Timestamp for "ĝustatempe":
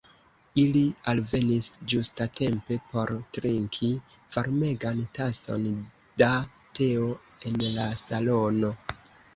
1.93-2.79